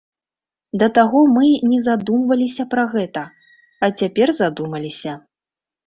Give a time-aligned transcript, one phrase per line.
[0.83, 1.45] Да таго мы
[1.75, 3.27] не задумваліся пра гэта,
[3.83, 5.11] а цяпер задумаліся.